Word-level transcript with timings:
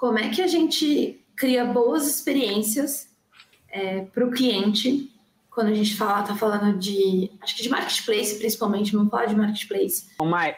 como 0.00 0.18
é 0.18 0.30
que 0.30 0.40
a 0.40 0.46
gente 0.46 1.22
cria 1.36 1.62
boas 1.62 2.06
experiências 2.06 3.06
é, 3.70 4.00
para 4.00 4.24
o 4.24 4.30
cliente 4.30 5.12
quando 5.50 5.66
a 5.66 5.74
gente 5.74 5.94
fala, 5.94 6.22
tá 6.22 6.34
falando 6.34 6.78
de, 6.78 7.30
acho 7.42 7.54
que 7.54 7.62
de 7.62 7.68
marketplace 7.68 8.38
principalmente, 8.38 8.92
vamos 8.92 9.10
falar 9.10 9.26
de 9.26 9.36
marketplace. 9.36 10.06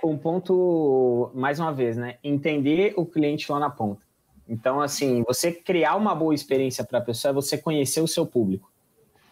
Um 0.05 0.17
ponto, 0.17 1.33
mais 1.35 1.59
uma 1.59 1.73
vez, 1.73 1.97
né? 1.97 2.19
Entender 2.23 2.95
o 2.97 3.05
cliente 3.05 3.51
lá 3.51 3.59
na 3.59 3.69
ponta. 3.69 4.07
Então, 4.49 4.81
assim, 4.81 5.25
você 5.27 5.51
criar 5.51 5.97
uma 5.97 6.15
boa 6.15 6.33
experiência 6.33 6.85
para 6.85 7.01
a 7.01 7.03
pessoa 7.03 7.31
é 7.31 7.35
você 7.35 7.59
conhecer 7.59 8.01
o 8.01 8.07
seu 8.07 8.25
público. 8.25 8.71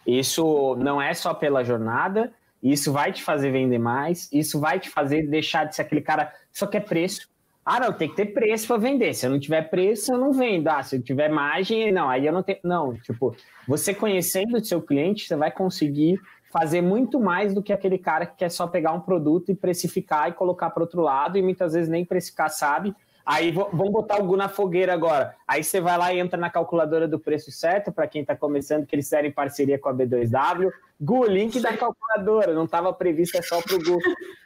Isso 0.05 0.75
não 0.75 1.01
é 1.01 1.13
só 1.13 1.33
pela 1.33 1.63
jornada, 1.63 2.33
isso 2.61 2.91
vai 2.91 3.13
te 3.13 3.23
fazer 3.23 3.49
vender 3.49 3.79
mais, 3.79 4.27
isso 4.29 4.59
vai 4.59 4.77
te 4.77 4.89
fazer 4.89 5.25
deixar 5.27 5.63
de 5.63 5.73
ser 5.73 5.83
aquele 5.83 6.01
cara 6.01 6.25
que 6.25 6.59
só 6.59 6.67
quer 6.67 6.81
preço. 6.81 7.29
Ah, 7.65 7.79
não, 7.79 7.93
tem 7.93 8.09
que 8.09 8.15
ter 8.15 8.27
preço 8.27 8.67
para 8.67 8.77
vender. 8.77 9.13
Se 9.13 9.25
eu 9.25 9.29
não 9.29 9.39
tiver 9.39 9.61
preço, 9.69 10.11
eu 10.11 10.17
não 10.17 10.33
vendo. 10.33 10.67
Ah, 10.67 10.81
se 10.81 10.95
eu 10.95 11.01
tiver 11.01 11.29
margem, 11.29 11.91
não, 11.91 12.09
aí 12.09 12.25
eu 12.25 12.33
não 12.33 12.41
tenho. 12.41 12.59
Não, 12.63 12.95
tipo, 12.95 13.35
você 13.67 13.93
conhecendo 13.93 14.57
o 14.57 14.65
seu 14.65 14.81
cliente, 14.81 15.27
você 15.27 15.35
vai 15.35 15.51
conseguir 15.51 16.19
fazer 16.51 16.81
muito 16.81 17.19
mais 17.19 17.53
do 17.53 17.63
que 17.63 17.71
aquele 17.71 17.97
cara 17.97 18.25
que 18.25 18.35
quer 18.37 18.49
só 18.49 18.67
pegar 18.67 18.91
um 18.91 18.99
produto 18.99 19.51
e 19.51 19.55
precificar 19.55 20.29
e 20.29 20.33
colocar 20.33 20.69
para 20.69 20.83
outro 20.83 21.01
lado 21.01 21.37
e 21.37 21.41
muitas 21.41 21.73
vezes 21.73 21.87
nem 21.87 22.03
precificar 22.03 22.49
sabe 22.49 22.93
Aí 23.25 23.51
vamos 23.51 23.91
botar 23.91 24.19
o 24.19 24.25
Gu 24.25 24.35
na 24.35 24.49
fogueira 24.49 24.93
agora. 24.93 25.35
Aí 25.47 25.63
você 25.63 25.79
vai 25.79 25.97
lá 25.97 26.13
e 26.13 26.19
entra 26.19 26.39
na 26.39 26.49
calculadora 26.49 27.07
do 27.07 27.19
preço 27.19 27.51
certo, 27.51 27.91
para 27.91 28.07
quem 28.07 28.21
está 28.21 28.35
começando, 28.35 28.85
que 28.85 28.95
eles 28.95 29.09
querem 29.09 29.31
parceria 29.31 29.77
com 29.77 29.89
a 29.89 29.93
B2W. 29.93 30.71
Gu, 30.99 31.25
link 31.25 31.59
da 31.59 31.75
calculadora, 31.75 32.53
não 32.53 32.65
estava 32.65 32.93
previsto, 32.93 33.37
é 33.37 33.41
só 33.41 33.61
para 33.61 33.75
o 33.75 33.79
Gu, 33.79 33.97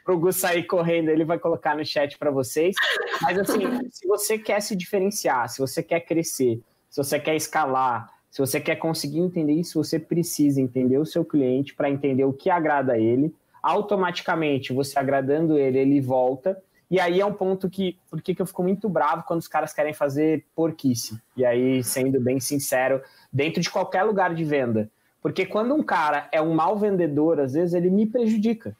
pro 0.04 0.18
Gu 0.18 0.32
sair 0.32 0.64
correndo, 0.64 1.10
ele 1.10 1.24
vai 1.24 1.38
colocar 1.38 1.76
no 1.76 1.84
chat 1.84 2.18
para 2.18 2.30
vocês. 2.30 2.74
Mas 3.22 3.38
assim, 3.38 3.60
se 3.90 4.06
você 4.06 4.38
quer 4.38 4.60
se 4.60 4.74
diferenciar, 4.74 5.48
se 5.48 5.58
você 5.58 5.82
quer 5.82 6.00
crescer, 6.00 6.60
se 6.88 7.02
você 7.02 7.18
quer 7.18 7.36
escalar, 7.36 8.10
se 8.30 8.40
você 8.40 8.60
quer 8.60 8.76
conseguir 8.76 9.20
entender 9.20 9.52
isso, 9.52 9.82
você 9.82 9.98
precisa 9.98 10.60
entender 10.60 10.98
o 10.98 11.06
seu 11.06 11.24
cliente 11.24 11.74
para 11.74 11.90
entender 11.90 12.24
o 12.24 12.32
que 12.32 12.50
agrada 12.50 12.92
a 12.92 12.98
ele. 12.98 13.34
Automaticamente, 13.62 14.72
você 14.72 14.98
agradando 14.98 15.58
ele, 15.58 15.78
ele 15.78 16.00
volta 16.00 16.62
e 16.90 17.00
aí 17.00 17.20
é 17.20 17.26
um 17.26 17.32
ponto 17.32 17.68
que, 17.68 17.98
por 18.08 18.22
que 18.22 18.40
eu 18.40 18.46
fico 18.46 18.62
muito 18.62 18.88
bravo 18.88 19.24
quando 19.26 19.40
os 19.40 19.48
caras 19.48 19.72
querem 19.72 19.92
fazer 19.92 20.46
porquice. 20.54 21.20
E 21.36 21.44
aí, 21.44 21.82
sendo 21.82 22.20
bem 22.20 22.38
sincero, 22.38 23.02
dentro 23.32 23.60
de 23.60 23.70
qualquer 23.70 24.04
lugar 24.04 24.34
de 24.34 24.44
venda. 24.44 24.90
Porque 25.20 25.44
quando 25.44 25.74
um 25.74 25.82
cara 25.82 26.28
é 26.30 26.40
um 26.40 26.54
mau 26.54 26.76
vendedor, 26.76 27.40
às 27.40 27.54
vezes 27.54 27.74
ele 27.74 27.90
me 27.90 28.06
prejudica. 28.06 28.76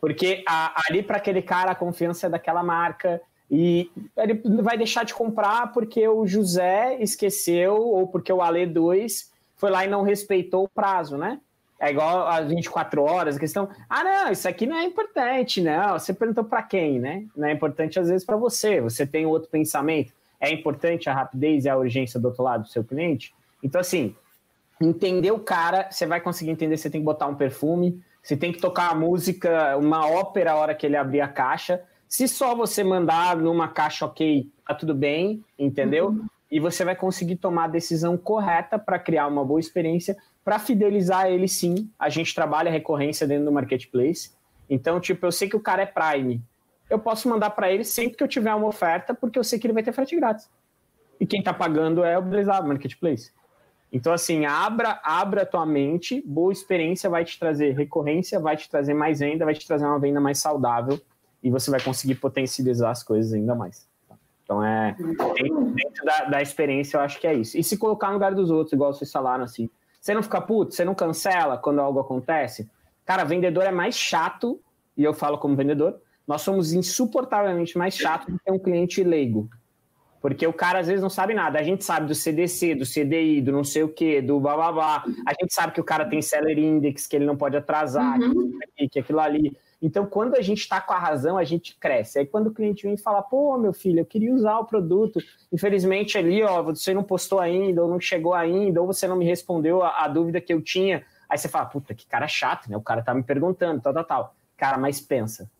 Porque 0.00 0.44
a, 0.46 0.80
ali 0.88 1.02
para 1.02 1.16
aquele 1.16 1.42
cara 1.42 1.72
a 1.72 1.74
confiança 1.74 2.26
é 2.26 2.30
daquela 2.30 2.62
marca 2.62 3.20
e 3.50 3.90
ele 4.16 4.40
vai 4.62 4.78
deixar 4.78 5.04
de 5.04 5.12
comprar 5.12 5.72
porque 5.72 6.06
o 6.06 6.26
José 6.26 6.96
esqueceu 7.00 7.74
ou 7.74 8.06
porque 8.06 8.32
o 8.32 8.40
Ale 8.40 8.66
2 8.66 9.32
foi 9.56 9.70
lá 9.70 9.84
e 9.84 9.88
não 9.88 10.02
respeitou 10.02 10.64
o 10.64 10.68
prazo, 10.68 11.16
né? 11.16 11.40
É 11.78 11.90
igual 11.90 12.26
às 12.26 12.48
24 12.48 13.02
horas, 13.02 13.36
a 13.36 13.38
questão, 13.38 13.68
ah, 13.88 14.02
não, 14.02 14.32
isso 14.32 14.48
aqui 14.48 14.66
não 14.66 14.76
é 14.76 14.84
importante, 14.84 15.60
não. 15.60 15.98
Você 15.98 16.14
perguntou 16.14 16.44
para 16.44 16.62
quem, 16.62 16.98
né? 16.98 17.24
Não 17.36 17.46
é 17.46 17.52
importante 17.52 18.00
às 18.00 18.08
vezes 18.08 18.24
para 18.24 18.36
você. 18.36 18.80
Você 18.80 19.06
tem 19.06 19.26
outro 19.26 19.50
pensamento. 19.50 20.12
É 20.40 20.50
importante 20.50 21.10
a 21.10 21.14
rapidez 21.14 21.64
e 21.64 21.68
a 21.68 21.76
urgência 21.76 22.18
do 22.18 22.28
outro 22.28 22.42
lado 22.42 22.62
do 22.62 22.68
seu 22.68 22.82
cliente. 22.82 23.34
Então, 23.62 23.80
assim, 23.80 24.14
entender 24.80 25.32
o 25.32 25.38
cara, 25.38 25.88
você 25.90 26.06
vai 26.06 26.20
conseguir 26.20 26.50
entender. 26.50 26.76
Você 26.78 26.88
tem 26.88 27.00
que 27.00 27.04
botar 27.04 27.26
um 27.26 27.34
perfume, 27.34 28.02
você 28.22 28.36
tem 28.36 28.52
que 28.52 28.60
tocar 28.60 28.92
uma 28.92 29.06
música, 29.06 29.76
uma 29.76 30.06
ópera 30.06 30.52
a 30.52 30.56
hora 30.56 30.74
que 30.74 30.86
ele 30.86 30.96
abrir 30.96 31.20
a 31.20 31.28
caixa. 31.28 31.82
Se 32.08 32.26
só 32.26 32.54
você 32.54 32.82
mandar 32.82 33.36
numa 33.36 33.68
caixa 33.68 34.06
ok, 34.06 34.48
tá 34.66 34.74
tudo 34.74 34.94
bem, 34.94 35.44
entendeu? 35.58 36.08
Uhum. 36.08 36.26
E 36.50 36.60
você 36.60 36.84
vai 36.84 36.94
conseguir 36.94 37.36
tomar 37.36 37.64
a 37.64 37.68
decisão 37.68 38.16
correta 38.16 38.78
para 38.78 38.98
criar 38.98 39.26
uma 39.26 39.44
boa 39.44 39.60
experiência 39.60 40.16
para 40.46 40.60
fidelizar 40.60 41.26
ele, 41.26 41.48
sim, 41.48 41.90
a 41.98 42.08
gente 42.08 42.32
trabalha 42.32 42.70
recorrência 42.70 43.26
dentro 43.26 43.46
do 43.46 43.52
marketplace. 43.52 44.30
Então, 44.70 45.00
tipo, 45.00 45.26
eu 45.26 45.32
sei 45.32 45.48
que 45.48 45.56
o 45.56 45.60
cara 45.60 45.82
é 45.82 45.86
Prime. 45.86 46.40
Eu 46.88 47.00
posso 47.00 47.28
mandar 47.28 47.50
para 47.50 47.72
ele 47.72 47.82
sempre 47.82 48.16
que 48.16 48.22
eu 48.22 48.28
tiver 48.28 48.54
uma 48.54 48.68
oferta, 48.68 49.12
porque 49.12 49.36
eu 49.36 49.42
sei 49.42 49.58
que 49.58 49.66
ele 49.66 49.74
vai 49.74 49.82
ter 49.82 49.90
frete 49.90 50.14
grátis. 50.14 50.48
E 51.18 51.26
quem 51.26 51.40
está 51.40 51.52
pagando 51.52 52.04
é 52.04 52.16
o 52.16 52.22
Blazar 52.22 52.64
Marketplace. 52.64 53.32
Então, 53.92 54.12
assim, 54.12 54.44
abra, 54.44 55.00
abra 55.02 55.42
a 55.42 55.46
tua 55.46 55.66
mente, 55.66 56.22
boa 56.24 56.52
experiência 56.52 57.10
vai 57.10 57.24
te 57.24 57.38
trazer 57.38 57.74
recorrência, 57.74 58.38
vai 58.38 58.56
te 58.56 58.70
trazer 58.70 58.94
mais 58.94 59.18
venda, 59.18 59.44
vai 59.44 59.54
te 59.54 59.66
trazer 59.66 59.84
uma 59.84 59.98
venda 59.98 60.20
mais 60.20 60.38
saudável 60.38 61.00
e 61.42 61.50
você 61.50 61.72
vai 61.72 61.80
conseguir 61.80 62.16
potencializar 62.16 62.90
as 62.90 63.02
coisas 63.02 63.32
ainda 63.32 63.54
mais. 63.54 63.88
Então, 64.98 65.34
é 65.36 65.42
dentro 65.42 66.04
da, 66.04 66.24
da 66.24 66.42
experiência, 66.42 66.96
eu 66.96 67.00
acho 67.00 67.20
que 67.20 67.26
é 67.26 67.34
isso. 67.34 67.58
E 67.58 67.64
se 67.64 67.78
colocar 67.78 68.08
no 68.08 68.14
lugar 68.14 68.34
dos 68.34 68.50
outros, 68.50 68.72
igual 68.72 68.92
vocês 68.92 69.10
falaram, 69.10 69.44
assim, 69.44 69.68
você 70.00 70.14
não 70.14 70.22
fica 70.22 70.40
puto? 70.40 70.74
Você 70.74 70.84
não 70.84 70.94
cancela 70.94 71.56
quando 71.56 71.80
algo 71.80 71.98
acontece? 71.98 72.68
Cara, 73.04 73.24
vendedor 73.24 73.64
é 73.64 73.70
mais 73.70 73.96
chato, 73.96 74.60
e 74.96 75.02
eu 75.02 75.14
falo 75.14 75.38
como 75.38 75.56
vendedor, 75.56 76.00
nós 76.26 76.42
somos 76.42 76.72
insuportavelmente 76.72 77.78
mais 77.78 77.96
chato 77.96 78.30
do 78.30 78.38
que 78.38 78.50
um 78.50 78.58
cliente 78.58 79.02
leigo. 79.02 79.48
Porque 80.20 80.46
o 80.46 80.52
cara 80.52 80.80
às 80.80 80.86
vezes 80.86 81.02
não 81.02 81.10
sabe 81.10 81.34
nada. 81.34 81.58
A 81.58 81.62
gente 81.62 81.84
sabe 81.84 82.06
do 82.06 82.14
CDC, 82.14 82.74
do 82.74 82.84
CDI, 82.84 83.40
do 83.40 83.52
não 83.52 83.64
sei 83.64 83.82
o 83.82 83.88
que, 83.88 84.20
do 84.20 84.40
bababá. 84.40 85.04
A 85.26 85.32
gente 85.40 85.54
sabe 85.54 85.72
que 85.72 85.80
o 85.80 85.84
cara 85.84 86.04
tem 86.06 86.20
seller 86.22 86.58
index, 86.58 87.06
que 87.06 87.16
ele 87.16 87.26
não 87.26 87.36
pode 87.36 87.56
atrasar, 87.56 88.18
uhum. 88.20 88.58
que, 88.76 88.88
que 88.88 88.98
aquilo 88.98 89.20
ali. 89.20 89.56
Então, 89.80 90.06
quando 90.06 90.34
a 90.34 90.40
gente 90.40 90.60
está 90.60 90.80
com 90.80 90.92
a 90.92 90.98
razão, 90.98 91.36
a 91.36 91.44
gente 91.44 91.76
cresce. 91.78 92.18
Aí, 92.18 92.26
quando 92.26 92.48
o 92.48 92.50
cliente 92.52 92.84
vem 92.84 92.94
e 92.94 92.98
fala, 92.98 93.22
pô, 93.22 93.58
meu 93.58 93.72
filho, 93.72 94.00
eu 94.00 94.06
queria 94.06 94.32
usar 94.32 94.58
o 94.58 94.64
produto, 94.64 95.20
infelizmente 95.52 96.16
ali, 96.16 96.42
ó, 96.42 96.62
você 96.62 96.94
não 96.94 97.02
postou 97.02 97.38
ainda, 97.38 97.82
ou 97.82 97.90
não 97.90 98.00
chegou 98.00 98.32
ainda, 98.32 98.80
ou 98.80 98.86
você 98.86 99.06
não 99.06 99.16
me 99.16 99.26
respondeu 99.26 99.82
a, 99.82 100.04
a 100.04 100.08
dúvida 100.08 100.40
que 100.40 100.52
eu 100.52 100.62
tinha. 100.62 101.04
Aí 101.28 101.36
você 101.36 101.48
fala, 101.48 101.66
puta, 101.66 101.94
que 101.94 102.06
cara 102.06 102.26
chato, 102.26 102.70
né? 102.70 102.76
O 102.76 102.80
cara 102.80 103.02
tá 103.02 103.12
me 103.12 103.22
perguntando, 103.22 103.80
tal, 103.80 103.92
tal, 103.92 104.04
tal. 104.04 104.34
Cara, 104.56 104.78
mas 104.78 105.00
pensa. 105.00 105.50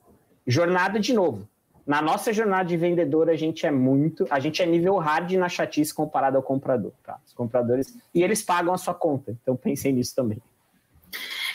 Jornada 0.46 0.98
de 0.98 1.12
novo. 1.12 1.46
Na 1.86 2.02
nossa 2.02 2.32
jornada 2.32 2.68
de 2.68 2.76
vendedor, 2.76 3.30
a 3.30 3.36
gente 3.36 3.64
é 3.64 3.70
muito, 3.70 4.26
a 4.28 4.40
gente 4.40 4.60
é 4.60 4.66
nível 4.66 4.96
hard 4.96 5.30
na 5.32 5.48
chatice 5.48 5.94
comparado 5.94 6.36
ao 6.36 6.42
comprador, 6.42 6.92
tá? 7.04 7.18
Os 7.24 7.32
compradores, 7.32 7.96
e 8.12 8.22
eles 8.22 8.42
pagam 8.42 8.74
a 8.74 8.78
sua 8.78 8.92
conta, 8.92 9.36
então 9.40 9.54
pensei 9.56 9.92
nisso 9.92 10.14
também. 10.14 10.42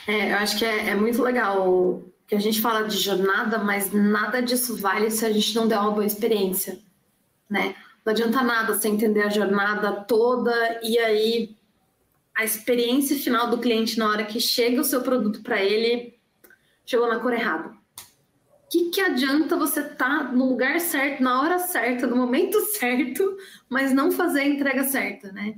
É, 0.08 0.32
eu 0.32 0.38
acho 0.38 0.58
que 0.58 0.64
é, 0.64 0.90
é 0.90 0.96
muito 0.96 1.22
legal 1.22 2.02
que 2.26 2.34
a 2.34 2.40
gente 2.40 2.62
fala 2.62 2.88
de 2.88 2.98
jornada, 2.98 3.58
mas 3.58 3.92
nada 3.92 4.42
disso 4.42 4.78
vale 4.78 5.12
se 5.12 5.26
a 5.26 5.32
gente 5.32 5.54
não 5.54 5.68
der 5.68 5.78
uma 5.78 5.92
boa 5.92 6.06
experiência, 6.06 6.80
né? 7.50 7.76
Não 8.06 8.14
adianta 8.14 8.42
nada 8.42 8.74
você 8.74 8.88
entender 8.88 9.24
a 9.24 9.30
jornada 9.30 9.92
toda 9.92 10.80
e 10.82 10.98
aí 10.98 11.58
a 12.36 12.44
experiência 12.44 13.18
final 13.18 13.50
do 13.50 13.58
cliente 13.60 14.00
na 14.00 14.10
hora 14.10 14.24
que 14.24 14.40
chega 14.40 14.80
o 14.80 14.86
seu 14.86 15.02
produto 15.02 15.44
para 15.44 15.62
ele 15.62 16.18
chegou 16.86 17.08
na 17.08 17.20
cor 17.20 17.34
errada. 17.34 17.81
O 18.72 18.74
que, 18.74 18.90
que 18.90 19.02
adianta 19.02 19.58
você 19.58 19.82
estar 19.82 19.98
tá 19.98 20.32
no 20.32 20.48
lugar 20.48 20.80
certo, 20.80 21.22
na 21.22 21.42
hora 21.42 21.60
certa, 21.60 22.08
no 22.08 22.16
momento 22.16 22.58
certo, 22.72 23.38
mas 23.70 23.94
não 23.94 24.14
fazer 24.14 24.40
a 24.40 24.48
entrega 24.48 24.86
certa, 24.86 25.30
né? 25.34 25.56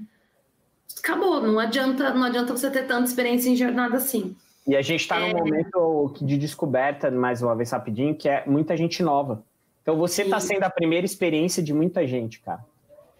Acabou, 0.98 1.40
não 1.40 1.60
adianta, 1.60 2.12
não 2.12 2.24
adianta 2.24 2.58
você 2.58 2.72
ter 2.72 2.88
tanta 2.88 3.04
experiência 3.04 3.50
em 3.50 3.56
jornada 3.56 3.98
assim. 3.98 4.36
E 4.66 4.76
a 4.76 4.82
gente 4.82 5.02
está 5.02 5.20
é... 5.20 5.32
num 5.32 5.38
momento 5.38 6.16
de 6.24 6.40
descoberta, 6.40 7.12
mais 7.12 7.44
uma 7.44 7.56
vez 7.56 7.70
rapidinho, 7.70 8.16
que 8.16 8.28
é 8.28 8.44
muita 8.48 8.76
gente 8.76 9.04
nova. 9.04 9.44
Então 9.84 9.96
você 9.96 10.24
está 10.24 10.40
sendo 10.40 10.64
a 10.64 10.70
primeira 10.70 11.06
experiência 11.06 11.62
de 11.62 11.72
muita 11.72 12.08
gente, 12.08 12.40
cara. 12.40 12.66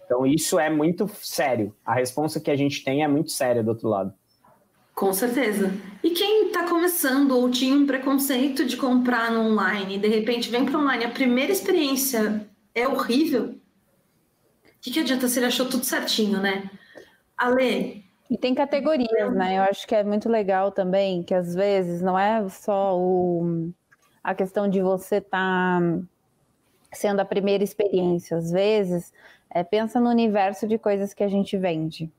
Então 0.04 0.26
isso 0.26 0.58
é 0.58 0.68
muito 0.68 1.08
sério. 1.22 1.72
A 1.86 1.94
resposta 1.94 2.40
que 2.40 2.50
a 2.50 2.56
gente 2.56 2.82
tem 2.82 3.04
é 3.04 3.08
muito 3.08 3.30
séria 3.30 3.62
do 3.62 3.68
outro 3.68 3.88
lado. 3.88 4.12
Com 4.94 5.12
certeza. 5.12 5.72
E 6.02 6.10
quem 6.10 6.46
está 6.46 6.68
começando 6.68 7.32
ou 7.32 7.50
tinha 7.50 7.74
um 7.74 7.86
preconceito 7.86 8.64
de 8.64 8.76
comprar 8.76 9.32
no 9.32 9.40
online 9.40 9.96
e 9.96 9.98
de 9.98 10.08
repente 10.08 10.50
vem 10.50 10.64
para 10.64 10.78
online, 10.78 11.04
a 11.04 11.10
primeira 11.10 11.50
experiência 11.50 12.48
é 12.74 12.86
horrível, 12.86 13.56
o 14.64 14.80
que, 14.80 14.90
que 14.90 15.00
adianta 15.00 15.28
se 15.28 15.38
ele 15.38 15.46
achou 15.46 15.66
tudo 15.66 15.84
certinho, 15.84 16.40
né? 16.40 16.70
Ale, 17.36 18.04
e 18.30 18.38
tem 18.38 18.54
categorias, 18.54 19.34
né? 19.34 19.58
Eu 19.58 19.62
acho 19.62 19.86
que 19.86 19.94
é 19.94 20.02
muito 20.02 20.28
legal 20.28 20.72
também, 20.72 21.22
que 21.22 21.34
às 21.34 21.54
vezes 21.54 22.00
não 22.00 22.18
é 22.18 22.48
só 22.48 22.98
o, 22.98 23.70
a 24.22 24.34
questão 24.34 24.68
de 24.68 24.80
você 24.80 25.16
estar 25.16 25.80
tá 25.80 26.00
sendo 26.92 27.20
a 27.20 27.24
primeira 27.24 27.62
experiência. 27.62 28.36
Às 28.36 28.50
vezes, 28.50 29.12
é, 29.50 29.62
pensa 29.62 30.00
no 30.00 30.08
universo 30.08 30.66
de 30.66 30.78
coisas 30.78 31.12
que 31.12 31.22
a 31.22 31.28
gente 31.28 31.56
vende. 31.56 32.10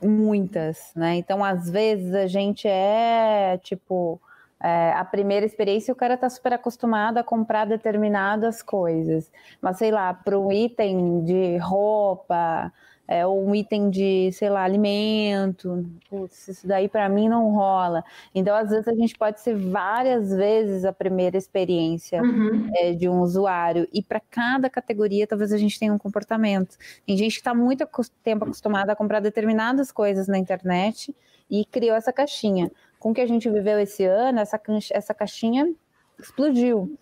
Muitas, 0.00 0.92
né? 0.94 1.16
Então, 1.16 1.44
às 1.44 1.68
vezes, 1.68 2.14
a 2.14 2.26
gente 2.26 2.68
é, 2.68 3.58
tipo, 3.62 4.20
É, 4.60 4.92
a 4.94 5.04
primeira 5.04 5.46
experiência, 5.46 5.92
o 5.92 5.96
cara 5.96 6.14
está 6.14 6.28
super 6.28 6.52
acostumado 6.52 7.18
a 7.18 7.22
comprar 7.24 7.64
determinadas 7.64 8.60
coisas. 8.62 9.30
Mas, 9.62 9.78
sei 9.78 9.92
lá, 9.92 10.12
para 10.14 10.36
um 10.38 10.50
item 10.52 11.22
de 11.24 11.56
roupa, 11.58 12.72
é, 13.08 13.26
ou 13.26 13.42
um 13.42 13.54
item 13.54 13.88
de, 13.88 14.30
sei 14.32 14.50
lá, 14.50 14.62
alimento, 14.62 15.84
putz, 16.10 16.46
isso 16.46 16.68
daí 16.68 16.88
para 16.88 17.08
mim 17.08 17.26
não 17.26 17.50
rola. 17.54 18.04
Então, 18.34 18.54
às 18.54 18.68
vezes, 18.68 18.86
a 18.86 18.94
gente 18.94 19.16
pode 19.16 19.40
ser 19.40 19.56
várias 19.56 20.30
vezes 20.30 20.84
a 20.84 20.92
primeira 20.92 21.38
experiência 21.38 22.22
uhum. 22.22 22.70
é, 22.74 22.92
de 22.92 23.08
um 23.08 23.20
usuário, 23.20 23.88
e 23.92 24.02
para 24.02 24.20
cada 24.20 24.68
categoria, 24.68 25.26
talvez 25.26 25.52
a 25.54 25.58
gente 25.58 25.78
tenha 25.78 25.92
um 25.92 25.98
comportamento. 25.98 26.76
Tem 27.06 27.16
gente 27.16 27.32
que 27.32 27.40
está 27.40 27.54
muito 27.54 27.88
tempo 28.22 28.44
acostumada 28.44 28.92
a 28.92 28.96
comprar 28.96 29.20
determinadas 29.20 29.90
coisas 29.90 30.28
na 30.28 30.36
internet 30.36 31.16
e 31.50 31.64
criou 31.64 31.96
essa 31.96 32.12
caixinha 32.12 32.70
com 32.98 33.10
o 33.10 33.14
que 33.14 33.20
a 33.20 33.26
gente 33.26 33.48
viveu 33.48 33.78
esse 33.78 34.04
ano, 34.04 34.40
essa, 34.40 34.60
essa 34.92 35.14
caixinha 35.14 35.72
explodiu. 36.18 36.94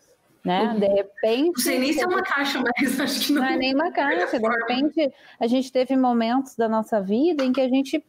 Né? 0.47 0.63
Uhum. 0.63 0.79
De 0.79 0.87
repente. 0.87 1.57
Não 1.57 1.63
sei 1.65 1.79
nem 1.81 1.93
se 1.93 2.01
é 2.01 2.07
uma 2.07 2.23
caixa, 2.23 2.63
mas 2.63 3.01
acho 3.01 3.27
que 3.27 3.33
não. 3.33 3.43
Não 3.43 3.49
é 3.49 3.57
nem 3.57 3.75
uma 3.75 3.91
caixa. 3.93 4.39
De 4.39 4.49
repente, 4.49 5.13
a 5.41 5.47
gente 5.49 5.73
teve 5.73 5.97
momentos 5.97 6.55
da 6.55 6.69
nossa 6.69 7.01
vida 7.01 7.45
em 7.45 7.53
que 7.53 7.61
a 7.61 7.69
gente 7.69 8.05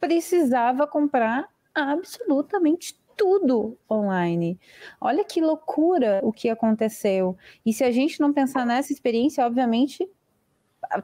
precisava 0.00 0.86
comprar 0.86 1.46
absolutamente 1.74 2.98
tudo 3.14 3.76
online. 3.90 4.58
Olha 4.98 5.22
que 5.22 5.40
loucura 5.40 6.20
o 6.22 6.32
que 6.32 6.48
aconteceu. 6.48 7.36
E 7.64 7.72
se 7.74 7.84
a 7.84 7.90
gente 7.90 8.20
não 8.20 8.32
pensar 8.32 8.64
nessa 8.64 8.92
experiência, 8.92 9.44
obviamente 9.44 10.08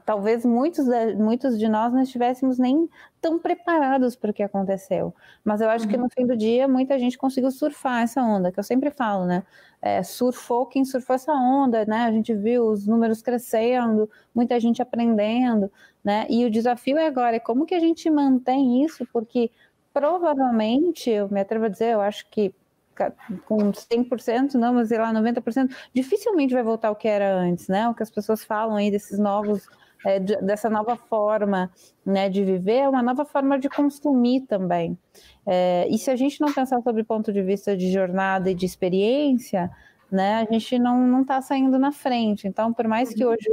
talvez 0.05 0.45
muitos 0.45 0.85
de, 0.85 1.15
muitos 1.15 1.57
de 1.57 1.67
nós 1.67 1.93
não 1.93 2.01
estivéssemos 2.01 2.57
nem 2.57 2.89
tão 3.21 3.39
preparados 3.39 4.15
para 4.15 4.31
o 4.31 4.33
que 4.33 4.43
aconteceu. 4.43 5.13
Mas 5.43 5.61
eu 5.61 5.69
acho 5.69 5.85
uhum. 5.85 5.91
que 5.91 5.97
no 5.97 6.09
fim 6.09 6.25
do 6.25 6.35
dia 6.35 6.67
muita 6.67 6.97
gente 6.99 7.17
conseguiu 7.17 7.51
surfar 7.51 8.03
essa 8.03 8.21
onda, 8.21 8.51
que 8.51 8.59
eu 8.59 8.63
sempre 8.63 8.91
falo, 8.91 9.25
né? 9.25 9.43
É, 9.81 10.01
surfou 10.03 10.65
quem 10.65 10.85
surfou 10.85 11.15
essa 11.15 11.33
onda, 11.33 11.85
né? 11.85 12.05
A 12.05 12.11
gente 12.11 12.33
viu 12.33 12.65
os 12.67 12.87
números 12.87 13.21
crescendo, 13.21 14.09
muita 14.33 14.59
gente 14.59 14.81
aprendendo, 14.81 15.71
né? 16.03 16.25
E 16.29 16.45
o 16.45 16.49
desafio 16.49 16.97
é 16.97 17.07
agora, 17.07 17.35
é 17.35 17.39
como 17.39 17.65
que 17.65 17.75
a 17.75 17.79
gente 17.79 18.09
mantém 18.09 18.83
isso, 18.83 19.07
porque 19.11 19.51
provavelmente, 19.93 21.09
eu 21.09 21.29
me 21.29 21.39
atrevo 21.39 21.65
a 21.65 21.69
dizer, 21.69 21.93
eu 21.93 22.01
acho 22.01 22.27
que 22.29 22.53
com 23.45 23.71
100%, 23.71 24.53
não, 24.55 24.73
mas 24.73 24.89
sei 24.89 24.97
lá, 24.97 25.13
90%, 25.13 25.73
dificilmente 25.93 26.53
vai 26.53 26.63
voltar 26.63 26.89
ao 26.89 26.95
que 26.95 27.07
era 27.07 27.35
antes, 27.35 27.67
né? 27.67 27.87
O 27.89 27.93
que 27.93 28.03
as 28.03 28.09
pessoas 28.09 28.43
falam 28.43 28.75
aí 28.75 28.91
desses 28.91 29.19
novos, 29.19 29.67
é, 30.05 30.19
dessa 30.19 30.69
nova 30.69 30.95
forma 30.95 31.71
né, 32.05 32.29
de 32.29 32.43
viver, 32.43 32.79
é 32.79 32.89
uma 32.89 33.01
nova 33.01 33.25
forma 33.25 33.57
de 33.57 33.69
consumir 33.69 34.41
também. 34.41 34.97
É, 35.45 35.87
e 35.89 35.97
se 35.97 36.11
a 36.11 36.15
gente 36.15 36.39
não 36.41 36.51
pensar 36.53 36.81
sobre 36.81 37.03
ponto 37.03 37.31
de 37.31 37.41
vista 37.41 37.75
de 37.75 37.91
jornada 37.91 38.51
e 38.51 38.55
de 38.55 38.65
experiência, 38.65 39.71
né, 40.11 40.45
a 40.47 40.53
gente 40.53 40.77
não 40.77 41.21
está 41.21 41.41
saindo 41.41 41.79
na 41.79 41.91
frente. 41.91 42.47
Então, 42.47 42.71
por 42.71 42.87
mais 42.87 43.13
que 43.13 43.25
hoje 43.25 43.49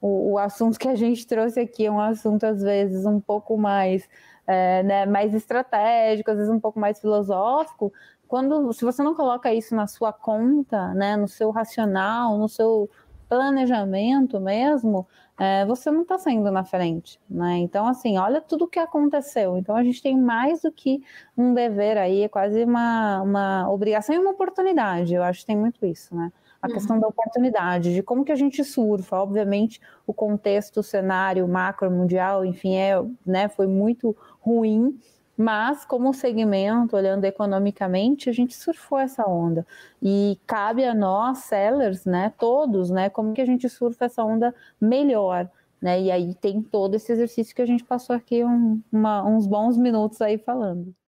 o, 0.00 0.32
o 0.32 0.38
assunto 0.38 0.78
que 0.78 0.86
a 0.86 0.94
gente 0.94 1.26
trouxe 1.26 1.58
aqui 1.60 1.86
é 1.86 1.90
um 1.90 1.98
assunto, 2.00 2.44
às 2.44 2.62
vezes, 2.62 3.06
um 3.06 3.20
pouco 3.20 3.56
mais. 3.56 4.08
É, 4.46 4.82
né, 4.82 5.06
mais 5.06 5.32
estratégico, 5.32 6.30
às 6.30 6.36
vezes 6.36 6.52
um 6.52 6.60
pouco 6.60 6.78
mais 6.78 7.00
filosófico, 7.00 7.90
quando 8.28 8.72
se 8.72 8.84
você 8.84 9.02
não 9.02 9.14
coloca 9.14 9.52
isso 9.52 9.74
na 9.74 9.86
sua 9.86 10.12
conta, 10.12 10.94
né, 10.94 11.16
no 11.16 11.28
seu 11.28 11.50
racional, 11.50 12.38
no 12.38 12.48
seu 12.48 12.88
planejamento 13.28 14.40
mesmo, 14.40 15.06
é, 15.38 15.66
você 15.66 15.90
não 15.90 16.02
está 16.02 16.16
saindo 16.18 16.50
na 16.50 16.64
frente, 16.64 17.20
né? 17.28 17.58
Então, 17.58 17.86
assim, 17.86 18.16
olha 18.18 18.40
tudo 18.40 18.66
o 18.66 18.68
que 18.68 18.78
aconteceu. 18.78 19.56
Então, 19.58 19.74
a 19.74 19.82
gente 19.82 20.00
tem 20.00 20.16
mais 20.16 20.62
do 20.62 20.70
que 20.70 21.02
um 21.36 21.52
dever 21.52 21.98
aí, 21.98 22.22
é 22.22 22.28
quase 22.28 22.62
uma, 22.64 23.20
uma 23.22 23.70
obrigação 23.70 24.14
e 24.14 24.18
uma 24.18 24.30
oportunidade. 24.30 25.14
Eu 25.14 25.24
acho 25.24 25.40
que 25.40 25.46
tem 25.46 25.56
muito 25.56 25.84
isso, 25.84 26.14
né? 26.14 26.32
A 26.62 26.68
uhum. 26.68 26.74
questão 26.74 27.00
da 27.00 27.08
oportunidade, 27.08 27.92
de 27.92 28.02
como 28.02 28.24
que 28.24 28.30
a 28.30 28.36
gente 28.36 28.62
surfa. 28.62 29.18
Obviamente, 29.18 29.80
o 30.06 30.14
contexto, 30.14 30.78
o 30.78 30.82
cenário 30.82 31.46
macro 31.48 31.90
mundial, 31.90 32.44
enfim, 32.44 32.76
é, 32.76 32.94
né, 33.26 33.48
foi 33.48 33.66
muito 33.66 34.16
ruim, 34.40 34.98
mas, 35.36 35.84
como 35.84 36.14
segmento, 36.14 36.96
olhando 36.96 37.24
economicamente, 37.24 38.30
a 38.30 38.32
gente 38.32 38.54
surfou 38.54 38.98
essa 38.98 39.26
onda. 39.26 39.66
E 40.02 40.38
cabe 40.46 40.84
a 40.84 40.94
nós, 40.94 41.38
sellers, 41.38 42.04
né, 42.04 42.32
todos, 42.38 42.90
né, 42.90 43.10
como 43.10 43.32
que 43.34 43.40
a 43.40 43.46
gente 43.46 43.68
surfa 43.68 44.04
essa 44.06 44.24
onda 44.24 44.54
melhor. 44.80 45.50
Né? 45.82 46.02
E 46.02 46.10
aí 46.10 46.34
tem 46.34 46.62
todo 46.62 46.94
esse 46.94 47.12
exercício 47.12 47.54
que 47.54 47.62
a 47.62 47.66
gente 47.66 47.84
passou 47.84 48.14
aqui 48.16 48.44
um, 48.44 48.80
uma, 48.92 49.22
uns 49.24 49.46
bons 49.46 49.76
minutos 49.76 50.20
aí 50.22 50.38
falando. 50.38 50.94